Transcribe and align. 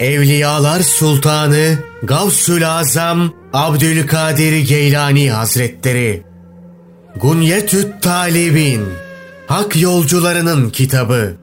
Evliyalar 0.00 0.80
Sultanı 0.80 1.78
Gavsül 2.02 2.68
Azam 2.68 3.32
Abdülkadir 3.52 4.68
Geylani 4.68 5.30
Hazretleri 5.30 6.22
Gunyetüt 7.16 8.02
Talibin 8.02 8.84
Hak 9.46 9.76
Yolcularının 9.76 10.70
Kitabı. 10.70 11.36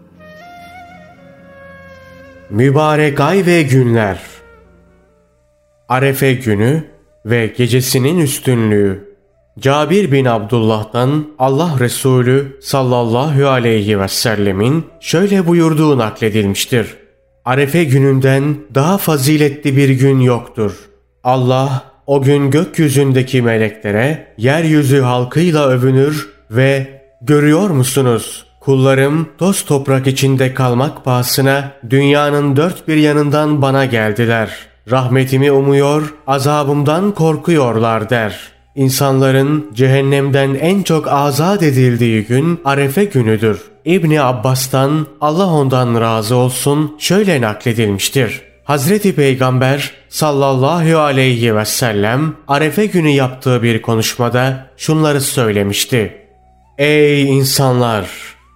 Mübarek 2.49 3.19
ay 3.19 3.45
ve 3.45 3.61
günler. 3.61 4.19
Arefe 5.89 6.33
günü 6.33 6.83
ve 7.25 7.53
gecesinin 7.57 8.19
üstünlüğü. 8.19 9.15
Cabir 9.59 10.11
bin 10.11 10.25
Abdullah'tan 10.25 11.27
Allah 11.39 11.75
Resulü 11.79 12.59
sallallahu 12.61 13.47
aleyhi 13.47 13.99
ve 13.99 14.07
sellemin 14.07 14.85
şöyle 14.99 15.47
buyurduğu 15.47 15.97
nakledilmiştir. 15.97 17.04
Arefe 17.45 17.83
gününden 17.83 18.55
daha 18.75 18.97
faziletli 18.97 19.77
bir 19.77 19.89
gün 19.89 20.19
yoktur. 20.19 20.71
Allah 21.23 21.83
o 22.07 22.21
gün 22.21 22.51
gökyüzündeki 22.51 23.41
meleklere 23.41 24.33
yeryüzü 24.37 25.01
halkıyla 25.01 25.67
övünür 25.67 26.29
ve 26.51 27.01
görüyor 27.21 27.69
musunuz? 27.69 28.45
Kullarım 28.61 29.29
toz 29.37 29.65
toprak 29.65 30.07
içinde 30.07 30.53
kalmak 30.53 31.05
pahasına 31.05 31.71
dünyanın 31.89 32.55
dört 32.55 32.87
bir 32.87 32.97
yanından 32.97 33.61
bana 33.61 33.85
geldiler. 33.85 34.49
Rahmetimi 34.91 35.51
umuyor, 35.51 36.13
azabımdan 36.27 37.11
korkuyorlar 37.11 38.09
der.'' 38.09 38.55
İnsanların 38.75 39.71
cehennemden 39.73 40.55
en 40.55 40.83
çok 40.83 41.07
azat 41.07 41.63
edildiği 41.63 42.25
gün 42.25 42.59
Arefe 42.65 43.05
günüdür. 43.05 43.61
İbni 43.85 44.21
Abbas'tan 44.21 45.07
Allah 45.21 45.47
ondan 45.47 46.01
razı 46.01 46.35
olsun 46.35 46.95
şöyle 46.99 47.41
nakledilmiştir. 47.41 48.41
Hazreti 48.63 49.15
Peygamber 49.15 49.91
sallallahu 50.09 50.97
aleyhi 50.99 51.55
ve 51.55 51.65
sellem 51.65 52.35
Arefe 52.47 52.85
günü 52.85 53.09
yaptığı 53.09 53.63
bir 53.63 53.81
konuşmada 53.81 54.67
şunları 54.77 55.21
söylemişti. 55.21 56.15
Ey 56.77 57.37
insanlar! 57.37 58.09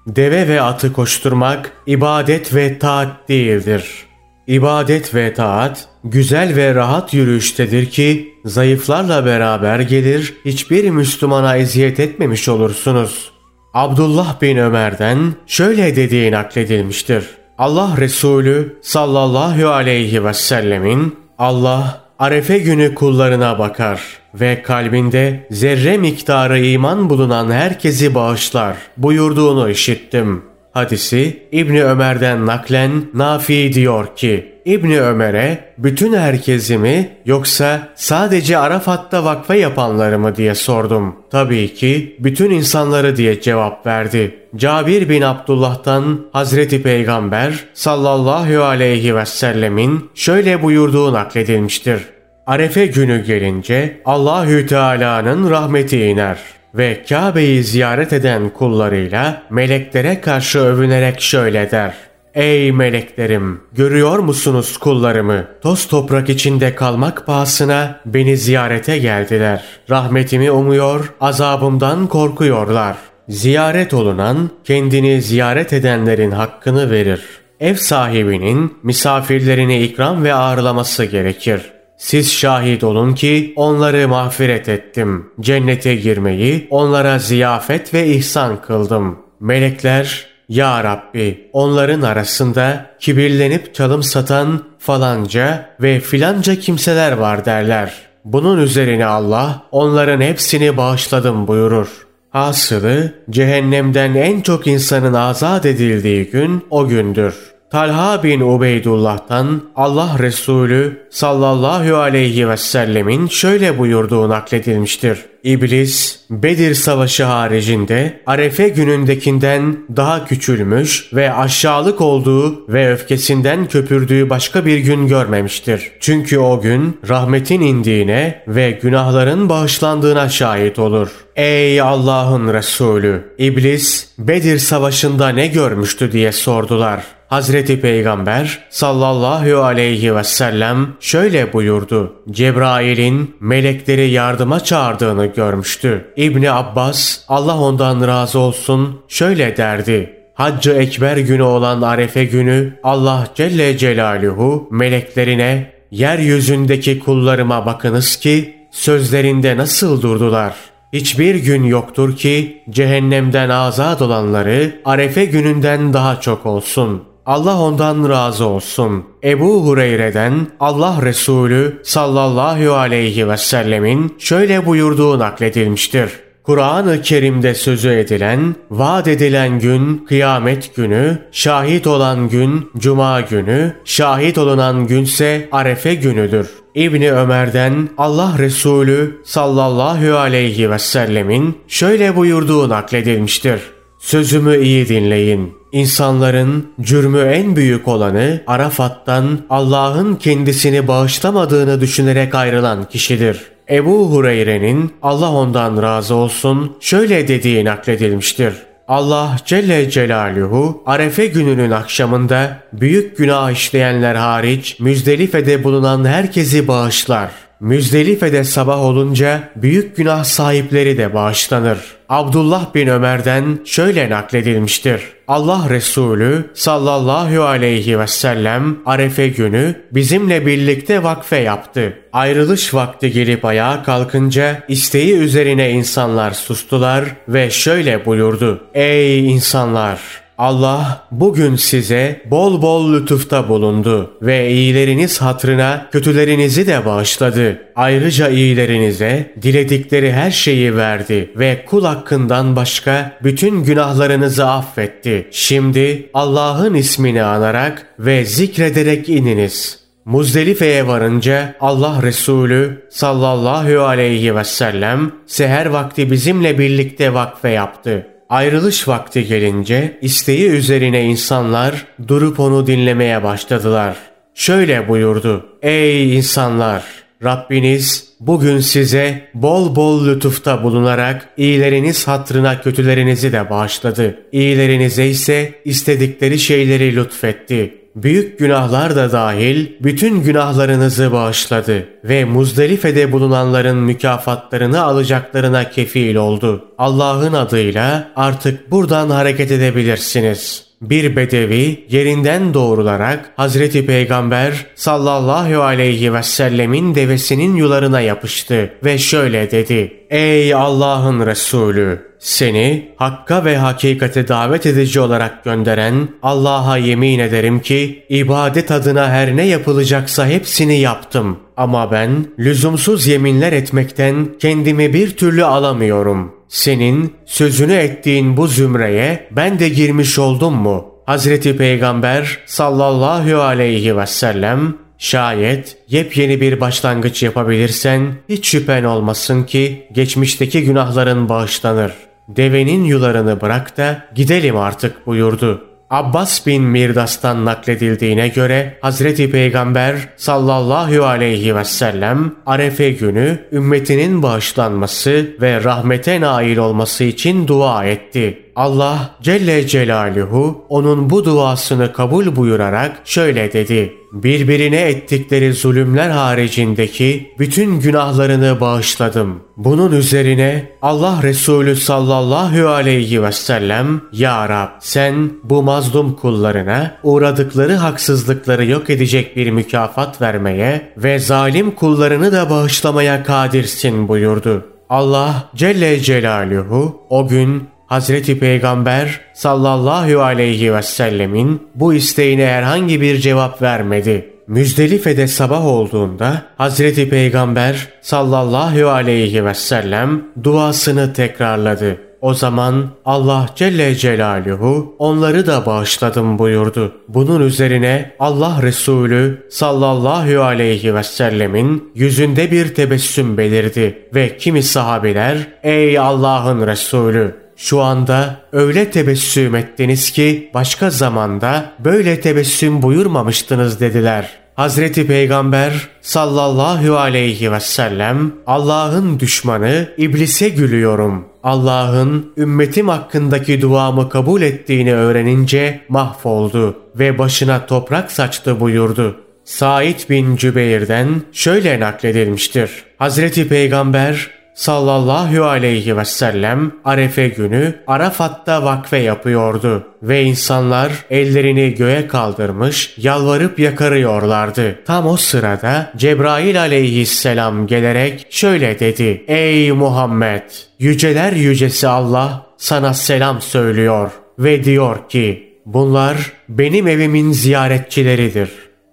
Deve 0.08 0.48
ve 0.48 0.62
atı 0.62 0.94
koşturmak 0.94 1.72
ibadet 1.88 2.56
ve 2.56 2.80
taat 2.80 3.30
değildir.'' 3.30 4.10
İbadet 4.50 5.16
ve 5.16 5.34
taat 5.34 5.88
güzel 6.04 6.56
ve 6.56 6.76
rahat 6.76 7.14
yürüyüştedir 7.14 7.86
ki 7.86 8.34
zayıflarla 8.46 9.26
beraber 9.26 9.80
gelir 9.80 10.34
hiçbir 10.46 10.90
Müslümana 10.90 11.58
eziyet 11.58 12.00
etmemiş 12.00 12.50
olursunuz. 12.50 13.32
Abdullah 13.74 14.42
bin 14.42 14.58
Ömer'den 14.58 15.34
şöyle 15.48 15.96
dediği 15.96 16.32
nakledilmiştir. 16.32 17.26
Allah 17.58 17.96
Resulü 17.98 18.80
sallallahu 18.82 19.70
aleyhi 19.70 20.26
ve 20.26 20.34
sellemin 20.34 21.16
Allah 21.38 22.02
Arefe 22.20 22.58
günü 22.58 22.96
kullarına 22.96 23.60
bakar 23.60 24.02
ve 24.34 24.62
kalbinde 24.62 25.48
zerre 25.52 25.98
miktarı 25.98 26.60
iman 26.60 27.10
bulunan 27.10 27.52
herkesi 27.52 28.16
bağışlar 28.16 28.76
buyurduğunu 28.98 29.70
işittim. 29.70 30.49
Hadisi 30.72 31.44
İbni 31.52 31.84
Ömer'den 31.84 32.46
naklen 32.46 32.92
Nafi 33.14 33.74
diyor 33.74 34.16
ki 34.16 34.54
İbni 34.66 35.02
Ömer'e 35.02 35.74
bütün 35.78 36.14
herkesi 36.14 36.78
mi 36.78 37.10
yoksa 37.26 37.90
sadece 37.96 38.58
Arafat'ta 38.58 39.24
vakfe 39.24 39.58
yapanları 39.58 40.20
mı 40.20 40.36
diye 40.36 40.56
sordum. 40.56 41.16
Tabii 41.32 41.74
ki 41.74 42.16
bütün 42.20 42.52
insanları 42.52 43.18
diye 43.18 43.42
cevap 43.42 43.86
verdi. 43.86 44.36
Cabir 44.56 45.10
bin 45.10 45.22
Abdullah'tan 45.22 46.26
Hazreti 46.32 46.84
Peygamber 46.84 47.54
sallallahu 47.74 48.64
aleyhi 48.64 49.16
ve 49.16 49.26
sellemin 49.26 50.10
şöyle 50.16 50.64
buyurduğu 50.64 51.14
nakledilmiştir. 51.14 52.02
Arefe 52.48 52.86
günü 52.86 53.26
gelince 53.26 54.02
Allahü 54.06 54.68
Teala'nın 54.68 55.50
rahmeti 55.50 56.06
iner 56.06 56.38
ve 56.76 57.04
Kabe'yi 57.10 57.64
ziyaret 57.64 58.14
eden 58.14 58.50
kullarıyla 58.50 59.42
meleklere 59.50 60.22
karşı 60.22 60.60
övünerek 60.60 61.22
şöyle 61.22 61.72
der. 61.72 61.94
Ey 62.34 62.72
meleklerim! 62.72 63.62
Görüyor 63.72 64.20
musunuz 64.20 64.78
kullarımı? 64.78 65.46
Toz 65.62 65.88
toprak 65.88 66.30
içinde 66.30 66.76
kalmak 66.76 67.26
pahasına 67.26 68.00
beni 68.06 68.38
ziyarete 68.38 68.98
geldiler. 68.98 69.64
Rahmetimi 69.90 70.52
umuyor, 70.52 71.14
azabımdan 71.22 72.08
korkuyorlar. 72.08 72.96
Ziyaret 73.30 73.94
olunan, 73.94 74.50
kendini 74.64 75.22
ziyaret 75.22 75.74
edenlerin 75.74 76.32
hakkını 76.32 76.92
verir. 76.92 77.22
Ev 77.60 77.76
sahibinin 77.76 78.78
misafirlerini 78.84 79.84
ikram 79.84 80.24
ve 80.24 80.34
ağırlaması 80.34 81.06
gerekir. 81.06 81.62
Siz 82.00 82.34
şahit 82.34 82.84
olun 82.84 83.14
ki 83.14 83.54
onları 83.56 84.08
mağfiret 84.08 84.70
ettim. 84.70 85.26
Cennete 85.40 85.96
girmeyi 85.96 86.68
onlara 86.70 87.20
ziyafet 87.20 87.94
ve 87.94 88.08
ihsan 88.08 88.62
kıldım. 88.62 89.20
Melekler 89.40 90.28
ya 90.50 90.84
Rabbi 90.84 91.50
onların 91.54 92.02
arasında 92.02 92.86
kibirlenip 93.00 93.76
çalım 93.76 94.04
satan 94.04 94.64
falanca 94.80 95.70
ve 95.82 96.00
filanca 96.00 96.56
kimseler 96.56 97.12
var 97.12 97.46
derler. 97.46 97.94
Bunun 98.26 98.58
üzerine 98.62 99.06
Allah 99.06 99.64
onların 99.72 100.22
hepsini 100.22 100.78
bağışladım 100.78 101.48
buyurur. 101.48 102.08
Hasılı 102.30 103.14
cehennemden 103.30 104.16
en 104.16 104.42
çok 104.42 104.68
insanın 104.68 105.14
azat 105.14 105.66
edildiği 105.66 106.30
gün 106.30 106.66
o 106.70 106.88
gündür. 106.88 107.36
Talha 107.72 108.24
bin 108.24 108.40
Ubeydullah'tan 108.40 109.62
Allah 109.76 110.16
Resulü 110.20 111.08
sallallahu 111.10 111.96
aleyhi 111.96 112.50
ve 112.50 112.58
sellemin 112.58 113.28
şöyle 113.28 113.78
buyurduğu 113.78 114.30
nakledilmiştir. 114.30 115.20
İblis, 115.44 116.20
Bedir 116.30 116.76
Savaşı 116.76 117.24
haricinde 117.24 118.22
Arefe 118.26 118.70
günündekinden 118.70 119.78
daha 119.96 120.26
küçülmüş 120.26 121.14
ve 121.14 121.34
aşağılık 121.34 122.02
olduğu 122.02 122.74
ve 122.74 122.94
öfkesinden 122.94 123.66
köpürdüğü 123.66 124.30
başka 124.30 124.66
bir 124.66 124.78
gün 124.78 125.08
görmemiştir. 125.08 125.92
Çünkü 126.00 126.40
o 126.40 126.62
gün 126.62 127.00
rahmetin 127.10 127.62
indiğine 127.62 128.44
ve 128.48 128.72
günahların 128.72 129.50
bağışlandığına 129.50 130.30
şahit 130.30 130.80
olur. 130.80 131.10
Ey 131.36 131.82
Allah'ın 131.82 132.54
Resulü! 132.54 133.24
İblis, 133.38 134.08
Bedir 134.18 134.60
Savaşı'nda 134.60 135.30
ne 135.30 135.48
görmüştü 135.48 136.12
diye 136.12 136.32
sordular. 136.32 137.19
Hazreti 137.30 137.82
Peygamber 137.82 138.60
sallallahu 138.70 139.64
aleyhi 139.64 140.16
ve 140.16 140.24
sellem 140.24 140.88
şöyle 141.00 141.54
buyurdu. 141.54 142.14
Cebrail'in 142.32 143.36
melekleri 143.40 144.10
yardıma 144.10 144.64
çağırdığını 144.64 145.26
görmüştü. 145.26 146.14
İbni 146.16 146.52
Abbas 146.52 147.20
Allah 147.28 147.60
ondan 147.60 148.08
razı 148.08 148.40
olsun 148.40 149.02
şöyle 149.08 149.58
derdi. 149.58 150.14
Haccı 150.34 150.72
Ekber 150.72 151.18
günü 151.18 151.42
olan 151.42 151.82
Arefe 151.82 152.26
günü 152.26 152.80
Allah 152.84 153.28
Celle 153.36 153.78
Celaluhu 153.78 154.68
meleklerine 154.72 155.72
yeryüzündeki 155.92 157.00
kullarıma 157.00 157.66
bakınız 157.66 158.16
ki 158.16 158.56
sözlerinde 158.72 159.58
nasıl 159.58 160.02
durdular. 160.02 160.54
Hiçbir 160.94 161.36
gün 161.36 161.64
yoktur 161.64 162.16
ki 162.18 162.64
cehennemden 162.70 163.50
azat 163.50 164.02
olanları 164.02 164.82
Arefe 164.86 165.26
gününden 165.26 165.94
daha 165.94 166.22
çok 166.22 166.46
olsun. 166.46 167.09
Allah 167.30 167.62
ondan 167.62 168.10
razı 168.10 168.46
olsun. 168.46 169.04
Ebu 169.24 169.66
Hureyre'den 169.66 170.48
Allah 170.60 171.00
Resulü 171.02 171.82
sallallahu 171.84 172.74
aleyhi 172.74 173.30
ve 173.30 173.38
sellemin 173.38 174.16
şöyle 174.20 174.66
buyurduğu 174.66 175.20
nakledilmiştir. 175.20 176.12
Kur'an-ı 176.44 177.02
Kerim'de 177.02 177.54
sözü 177.54 177.90
edilen, 177.90 178.56
vaat 178.72 179.08
edilen 179.08 179.60
gün 179.60 179.98
kıyamet 179.98 180.76
günü, 180.76 181.18
şahit 181.32 181.88
olan 181.88 182.30
gün 182.30 182.72
cuma 182.78 183.22
günü, 183.22 183.76
şahit 183.86 184.38
olunan 184.38 184.88
günse 184.88 185.50
arefe 185.52 185.96
günüdür. 185.96 186.50
İbni 186.76 187.12
Ömer'den 187.12 187.90
Allah 187.98 188.36
Resulü 188.38 189.22
sallallahu 189.26 190.18
aleyhi 190.18 190.72
ve 190.72 190.80
sellemin 190.80 191.58
şöyle 191.68 192.16
buyurduğu 192.16 192.70
nakledilmiştir. 192.70 193.62
Sözümü 194.00 194.58
iyi 194.58 194.90
dinleyin. 194.90 195.59
İnsanların 195.72 196.68
cürmü 196.82 197.20
en 197.20 197.56
büyük 197.56 197.88
olanı 197.88 198.42
Arafat'tan 198.48 199.40
Allah'ın 199.50 200.16
kendisini 200.16 200.88
bağışlamadığını 200.88 201.82
düşünerek 201.82 202.36
ayrılan 202.36 202.90
kişidir. 202.90 203.42
Ebu 203.70 204.12
Hureyre'nin 204.12 204.94
Allah 205.02 205.32
ondan 205.32 205.82
razı 205.82 206.16
olsun 206.16 206.78
şöyle 206.80 207.28
dediği 207.28 207.66
nakledilmiştir. 207.66 208.54
Allah 208.88 209.36
Celle 209.46 209.90
Celaluhu 209.90 210.84
Arefe 210.86 211.28
gününün 211.28 211.72
akşamında 211.72 212.58
büyük 212.74 213.18
günah 213.18 213.52
işleyenler 213.52 214.16
hariç 214.16 214.80
Müzdelife'de 214.80 215.64
bulunan 215.64 216.06
herkesi 216.06 216.68
bağışlar. 216.68 217.30
Müzdelife'de 217.60 218.44
sabah 218.44 218.80
olunca 218.80 219.50
büyük 219.56 219.98
günah 219.98 220.24
sahipleri 220.24 220.98
de 220.98 221.14
bağışlanır. 221.14 221.80
Abdullah 222.10 222.74
bin 222.76 222.88
Ömer'den 222.88 223.60
şöyle 223.66 224.10
nakledilmiştir. 224.10 225.02
Allah 225.28 225.66
Resulü 225.70 226.50
sallallahu 226.54 227.44
aleyhi 227.44 228.00
ve 228.00 228.08
sellem 228.08 228.78
Arefe 228.86 229.28
günü 229.28 229.76
bizimle 229.92 230.46
birlikte 230.46 231.04
vakfe 231.04 231.38
yaptı. 231.38 231.94
Ayrılış 232.14 232.74
vakti 232.74 233.12
gelip 233.12 233.46
ayağa 233.46 233.84
kalkınca 233.84 234.64
isteği 234.68 235.14
üzerine 235.14 235.72
insanlar 235.72 236.32
sustular 236.32 237.06
ve 237.28 237.50
şöyle 237.50 238.06
buyurdu. 238.06 238.64
Ey 238.74 239.32
insanlar! 239.32 240.29
Allah 240.40 241.08
bugün 241.12 241.56
size 241.56 242.22
bol 242.26 242.62
bol 242.62 242.94
lütufta 242.94 243.50
bulundu 243.50 244.18
ve 244.22 244.52
iyileriniz 244.52 245.22
hatrına 245.22 245.88
kötülerinizi 245.92 246.68
de 246.68 246.86
bağışladı. 246.86 247.62
Ayrıca 247.76 248.30
iyilerinize 248.30 249.34
diledikleri 249.42 250.12
her 250.12 250.32
şeyi 250.32 250.78
verdi 250.78 251.32
ve 251.36 251.66
kul 251.66 251.86
hakkından 251.86 252.56
başka 252.56 253.18
bütün 253.24 253.64
günahlarınızı 253.64 254.48
affetti. 254.48 255.28
Şimdi 255.32 256.10
Allah'ın 256.14 256.74
ismini 256.74 257.24
anarak 257.24 257.86
ve 258.00 258.26
zikrederek 258.26 259.10
ininiz. 259.10 259.80
Muzdelife'ye 260.06 260.88
varınca 260.88 261.56
Allah 261.60 262.00
Resulü 262.04 262.88
sallallahu 262.90 263.82
aleyhi 263.82 264.36
ve 264.36 264.44
sellem 264.44 265.12
seher 265.28 265.66
vakti 265.66 266.12
bizimle 266.12 266.60
birlikte 266.60 267.14
vakfe 267.14 267.50
yaptı. 267.50 268.19
Ayrılış 268.30 268.88
vakti 268.88 269.28
gelince 269.28 269.98
isteği 270.02 270.50
üzerine 270.50 271.04
insanlar 271.04 271.86
durup 272.08 272.40
onu 272.40 272.68
dinlemeye 272.68 273.24
başladılar. 273.24 273.98
Şöyle 274.34 274.88
buyurdu. 274.88 275.46
Ey 275.62 276.18
insanlar! 276.18 276.84
Rabbiniz 277.24 278.08
bugün 278.20 278.60
size 278.60 279.30
bol 279.34 279.76
bol 279.76 280.08
lütufta 280.08 280.64
bulunarak 280.64 281.30
iyileriniz 281.38 282.08
hatrına 282.08 282.62
kötülerinizi 282.62 283.34
de 283.34 283.50
bağışladı. 283.50 284.20
İyilerinize 284.32 285.08
ise 285.08 285.54
istedikleri 285.66 286.40
şeyleri 286.40 286.96
lütfetti. 286.96 287.79
Büyük 288.04 288.40
günahlar 288.40 288.96
da 288.96 289.12
dahil 289.12 289.68
bütün 289.84 290.24
günahlarınızı 290.24 291.12
bağışladı 291.12 291.88
ve 292.04 292.26
Muzdelife'de 292.26 293.12
bulunanların 293.12 293.78
mükafatlarını 293.78 294.82
alacaklarına 294.82 295.70
kefil 295.70 296.16
oldu. 296.16 296.66
Allah'ın 296.78 297.34
adıyla 297.34 298.12
artık 298.16 298.72
buradan 298.72 299.10
hareket 299.10 299.52
edebilirsiniz.'' 299.52 300.69
Bir 300.82 301.16
bedevi 301.16 301.86
yerinden 301.90 302.54
doğrularak 302.54 303.32
Hazreti 303.36 303.86
Peygamber 303.86 304.66
sallallahu 304.76 305.62
aleyhi 305.62 306.14
ve 306.14 306.24
sellemin 306.24 306.96
devesinin 306.96 307.56
yularına 307.56 308.02
yapıştı 308.02 308.74
ve 308.84 308.98
şöyle 308.98 309.52
dedi. 309.52 309.94
Ey 310.10 310.54
Allah'ın 310.54 311.26
Resulü! 311.26 312.10
Seni 312.20 312.92
hakka 312.98 313.46
ve 313.46 313.58
hakikate 313.58 314.28
davet 314.28 314.66
edici 314.66 315.00
olarak 315.00 315.44
gönderen 315.44 316.08
Allah'a 316.24 316.78
yemin 316.78 317.20
ederim 317.20 317.60
ki 317.60 318.06
ibadet 318.10 318.72
adına 318.72 319.10
her 319.10 319.38
ne 319.38 319.48
yapılacaksa 319.48 320.28
hepsini 320.28 320.80
yaptım. 320.80 321.40
Ama 321.58 321.92
ben 321.92 322.26
lüzumsuz 322.40 323.08
yeminler 323.08 323.54
etmekten 323.54 324.28
kendimi 324.40 324.94
bir 324.94 325.18
türlü 325.18 325.46
alamıyorum. 325.46 326.39
Senin 326.50 327.16
sözünü 327.26 327.74
ettiğin 327.74 328.38
bu 328.38 328.48
zümreye 328.48 329.28
ben 329.32 329.60
de 329.60 329.70
girmiş 329.70 330.20
oldum 330.20 330.54
mu? 330.54 330.86
Hazreti 331.06 331.58
Peygamber 331.58 332.38
sallallahu 332.46 333.42
aleyhi 333.42 333.98
ve 333.98 334.06
sellem 334.06 334.76
Şayet 334.98 335.78
yepyeni 335.88 336.42
bir 336.42 336.60
başlangıç 336.60 337.24
yapabilirsen 337.24 338.14
hiç 338.30 338.48
şüphen 338.48 338.84
olmasın 338.84 339.44
ki 339.44 339.88
geçmişteki 339.92 340.64
günahların 340.64 341.30
bağışlanır. 341.30 341.94
Devenin 342.28 342.84
yularını 342.84 343.42
bırak 343.42 343.78
da 343.78 344.06
gidelim 344.16 344.58
artık 344.58 345.08
buyurdu. 345.08 345.69
Abbas 345.90 346.48
bin 346.48 346.64
Mirdas'tan 346.64 347.46
nakledildiğine 347.46 348.28
göre 348.28 348.78
Hazreti 348.82 349.32
Peygamber 349.32 349.96
sallallahu 350.18 351.06
aleyhi 351.06 351.56
ve 351.56 351.66
sellem 351.66 352.36
Arefe 352.46 352.92
günü 352.92 353.40
ümmetinin 353.52 354.24
bağışlanması 354.24 355.36
ve 355.42 355.64
rahmete 355.64 356.22
nail 356.22 356.58
olması 356.58 357.04
için 357.04 357.48
dua 357.48 357.86
etti. 357.86 358.49
Allah 358.56 359.16
Celle 359.22 359.68
Celaluhu 359.68 360.66
onun 360.70 361.10
bu 361.10 361.26
duasını 361.26 361.94
kabul 361.94 362.36
buyurarak 362.36 363.02
şöyle 363.06 363.54
dedi. 363.54 363.94
Birbirine 364.14 364.82
ettikleri 364.82 365.54
zulümler 365.54 366.10
haricindeki 366.10 367.34
bütün 367.40 367.80
günahlarını 367.80 368.60
bağışladım. 368.60 369.40
Bunun 369.58 369.92
üzerine 369.92 370.72
Allah 370.82 371.20
Resulü 371.24 371.76
sallallahu 371.76 372.68
aleyhi 372.68 373.24
ve 373.24 373.32
sellem 373.32 374.02
Ya 374.14 374.50
Rab 374.50 374.70
sen 374.80 375.32
bu 375.44 375.64
mazlum 375.64 376.16
kullarına 376.16 376.96
uğradıkları 377.04 377.74
haksızlıkları 377.76 378.66
yok 378.66 378.90
edecek 378.90 379.36
bir 379.36 379.52
mükafat 379.52 380.22
vermeye 380.22 380.94
ve 380.98 381.20
zalim 381.20 381.72
kullarını 381.72 382.32
da 382.32 382.50
bağışlamaya 382.50 383.24
kadirsin 383.24 384.08
buyurdu. 384.08 384.66
Allah 384.90 385.50
Celle 385.56 386.00
Celaluhu 386.00 387.02
o 387.10 387.28
gün 387.28 387.70
Hazreti 387.90 388.40
Peygamber 388.40 389.20
sallallahu 389.34 390.22
aleyhi 390.22 390.74
ve 390.74 390.82
sellemin 390.82 391.68
bu 391.76 391.94
isteğine 391.94 392.48
herhangi 392.48 393.02
bir 393.02 393.18
cevap 393.18 393.62
vermedi. 393.62 394.34
Müzdelife'de 394.48 395.28
sabah 395.28 395.66
olduğunda 395.66 396.42
Hazreti 396.58 397.10
Peygamber 397.10 397.88
sallallahu 398.02 398.90
aleyhi 398.90 399.46
ve 399.46 399.54
sellem 399.54 400.22
duasını 400.44 401.14
tekrarladı. 401.14 401.98
O 402.22 402.34
zaman 402.34 402.90
Allah 403.06 403.46
Celle 403.56 403.96
Celaluhu 403.96 404.96
onları 405.00 405.48
da 405.48 405.66
bağışladım 405.66 406.40
buyurdu. 406.40 406.94
Bunun 407.08 407.42
üzerine 407.42 408.16
Allah 408.20 408.60
Resulü 408.62 409.48
sallallahu 409.50 410.42
aleyhi 410.42 410.96
ve 410.96 411.04
sellemin 411.04 411.92
yüzünde 411.96 412.52
bir 412.52 412.76
tebessüm 412.76 413.38
belirdi 413.38 414.10
ve 414.16 414.38
kimi 414.38 414.64
sahabiler 414.64 415.38
ey 415.64 416.00
Allah'ın 416.00 416.68
Resulü 416.68 417.49
şu 417.60 417.82
anda 417.82 418.42
öyle 418.52 418.92
tebessüm 418.92 419.56
ettiniz 419.56 420.12
ki 420.12 420.50
başka 420.54 420.90
zamanda 420.90 421.72
böyle 421.80 422.22
tebessüm 422.22 422.82
buyurmamıştınız 422.82 423.80
dediler. 423.80 424.30
Hazreti 424.56 425.08
Peygamber 425.08 425.88
sallallahu 426.02 426.98
aleyhi 426.98 427.52
ve 427.52 427.60
sellem 427.60 428.32
Allah'ın 428.48 429.20
düşmanı 429.20 429.90
iblise 429.98 430.50
gülüyorum. 430.50 431.26
Allah'ın 431.44 432.34
ümmetim 432.38 432.88
hakkındaki 432.88 433.62
duamı 433.62 434.10
kabul 434.10 434.42
ettiğini 434.42 434.94
öğrenince 434.94 435.82
mahvoldu 435.90 436.78
ve 436.96 437.18
başına 437.18 437.66
toprak 437.66 438.12
saçtı 438.12 438.60
buyurdu. 438.60 439.16
Said 439.44 440.00
bin 440.10 440.36
Cübeyr'den 440.36 441.22
şöyle 441.32 441.80
nakledilmiştir. 441.80 442.72
Hazreti 442.98 443.48
Peygamber 443.48 444.39
sallallahu 444.60 445.46
aleyhi 445.46 445.98
ve 445.98 446.06
sellem 446.06 446.72
Arefe 446.86 447.28
günü 447.28 447.76
Arafat'ta 447.88 448.64
vakfe 448.64 448.98
yapıyordu 448.98 449.88
ve 450.04 450.24
insanlar 450.24 450.92
ellerini 451.10 451.74
göğe 451.74 452.08
kaldırmış 452.08 452.94
yalvarıp 452.98 453.60
yakarıyorlardı. 453.60 454.80
Tam 454.86 455.08
o 455.08 455.18
sırada 455.18 455.92
Cebrail 455.98 456.60
aleyhisselam 456.60 457.68
gelerek 457.68 458.28
şöyle 458.30 458.80
dedi. 458.80 459.24
Ey 459.28 459.72
Muhammed! 459.72 460.50
Yüceler 460.80 461.32
yücesi 461.32 461.88
Allah 461.88 462.46
sana 462.58 462.94
selam 462.94 463.42
söylüyor 463.42 464.12
ve 464.40 464.64
diyor 464.64 465.10
ki 465.10 465.54
bunlar 465.66 466.18
benim 466.50 466.88
evimin 466.88 467.32
ziyaretçileridir. 467.32 468.50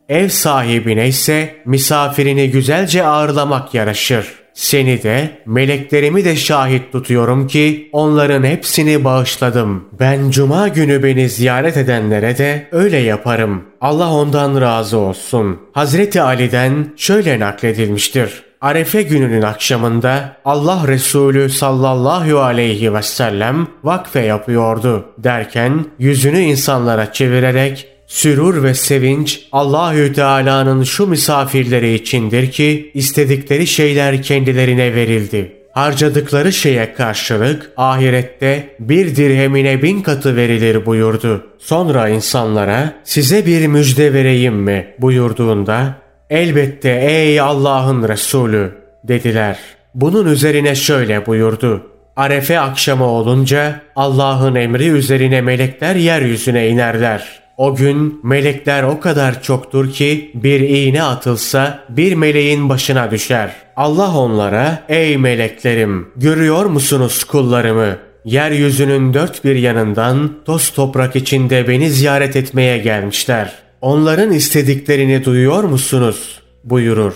Ev 0.09 0.29
sahibine 0.29 1.09
ise 1.09 1.55
misafirini 1.65 2.51
güzelce 2.51 3.05
ağırlamak 3.05 3.75
yaraşır.'' 3.75 4.46
Seni 4.57 5.03
de, 5.03 5.31
meleklerimi 5.47 6.25
de 6.25 6.37
şahit 6.37 6.93
tutuyorum 6.93 7.47
ki 7.47 7.89
onların 7.93 8.45
hepsini 8.45 9.05
bağışladım. 9.05 9.85
Ben 10.01 10.31
cuma 10.31 10.69
günü 10.69 11.03
beni 11.03 11.29
ziyaret 11.29 11.77
edenlere 11.77 12.39
de 12.39 12.69
öyle 12.73 12.97
yaparım. 12.97 13.65
Allah 13.81 14.13
ondan 14.13 14.61
razı 14.61 14.99
olsun. 14.99 15.61
Hazreti 15.73 16.23
Ali'den 16.23 16.93
şöyle 16.97 17.41
nakledilmiştir. 17.41 18.43
Arefe 18.61 19.03
gününün 19.03 19.43
akşamında 19.43 20.37
Allah 20.45 20.85
Resulü 20.87 21.51
sallallahu 21.51 22.41
aleyhi 22.41 22.95
ve 22.95 23.03
sellem 23.03 23.67
vakfe 23.85 24.21
yapıyordu 24.21 25.05
derken 25.19 25.85
yüzünü 25.99 26.41
insanlara 26.41 27.13
çevirerek 27.13 27.96
Sürur 28.07 28.63
ve 28.63 28.75
sevinç 28.75 29.49
Allahü 29.53 30.13
Teala'nın 30.13 30.83
şu 30.83 31.07
misafirleri 31.07 31.95
içindir 31.95 32.51
ki 32.51 32.91
istedikleri 32.95 33.67
şeyler 33.67 34.23
kendilerine 34.23 34.95
verildi. 34.95 35.57
Harcadıkları 35.73 36.53
şeye 36.53 36.95
karşılık 36.95 37.71
ahirette 37.77 38.77
bir 38.81 39.17
dirhemine 39.17 39.83
bin 39.83 40.03
katı 40.03 40.37
verilir 40.37 40.87
buyurdu. 40.87 41.47
Sonra 41.59 42.09
insanlara 42.09 42.95
size 43.05 43.47
bir 43.47 43.67
müjde 43.67 44.13
vereyim 44.13 44.55
mi 44.55 44.95
buyurduğunda 44.99 45.95
Elbette 46.31 46.91
ey 46.91 47.41
Allah'ın 47.41 48.09
Resulü 48.09 48.73
dediler. 49.05 49.59
Bunun 49.95 50.27
üzerine 50.27 50.75
şöyle 50.75 51.27
buyurdu. 51.27 51.87
Arefe 52.17 52.61
akşamı 52.61 53.05
olunca 53.05 53.81
Allah'ın 53.97 54.55
emri 54.55 54.89
üzerine 54.89 55.41
melekler 55.41 55.95
yeryüzüne 55.95 56.69
inerler. 56.69 57.46
O 57.57 57.75
gün 57.75 58.21
melekler 58.23 58.83
o 58.83 59.01
kadar 59.01 59.43
çoktur 59.43 59.93
ki 59.93 60.31
bir 60.35 60.61
iğne 60.61 61.03
atılsa 61.03 61.85
bir 61.89 62.15
meleğin 62.15 62.69
başına 62.69 63.11
düşer. 63.11 63.53
Allah 63.77 64.19
onlara 64.19 64.85
ey 64.89 65.17
meleklerim 65.19 66.09
görüyor 66.17 66.65
musunuz 66.65 67.25
kullarımı? 67.25 67.99
Yeryüzünün 68.25 69.15
dört 69.15 69.45
bir 69.45 69.57
yanından 69.57 70.33
toz 70.45 70.71
toprak 70.71 71.17
içinde 71.17 71.69
beni 71.69 71.91
ziyaret 71.91 72.37
etmeye 72.37 72.79
gelmişler. 72.79 73.53
Onların 73.81 74.33
istediklerini 74.33 75.25
duyuyor 75.25 75.65
musunuz? 75.65 76.41
buyurur. 76.65 77.15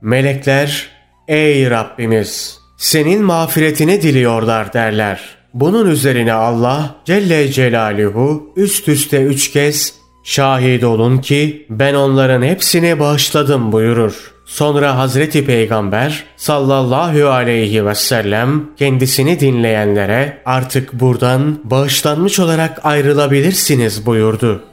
Melekler 0.00 0.88
ey 1.28 1.70
Rabbimiz 1.70 2.58
senin 2.76 3.22
mağfiretini 3.22 4.02
diliyorlar 4.02 4.72
derler. 4.72 5.39
Bunun 5.54 5.90
üzerine 5.90 6.32
Allah 6.32 6.94
Celle 7.04 7.52
Celaluhu 7.52 8.52
üst 8.56 8.88
üste 8.88 9.22
üç 9.22 9.50
kez 9.50 9.94
şahit 10.24 10.84
olun 10.84 11.18
ki 11.18 11.66
ben 11.70 11.94
onların 11.94 12.42
hepsini 12.42 13.00
bağışladım 13.00 13.72
buyurur. 13.72 14.32
Sonra 14.46 14.98
Hazreti 14.98 15.46
Peygamber 15.46 16.24
sallallahu 16.36 17.28
aleyhi 17.28 17.86
ve 17.86 17.94
sellem 17.94 18.64
kendisini 18.76 19.40
dinleyenlere 19.40 20.42
artık 20.44 20.92
buradan 20.92 21.60
bağışlanmış 21.64 22.38
olarak 22.40 22.80
ayrılabilirsiniz 22.84 24.06
buyurdu. 24.06 24.69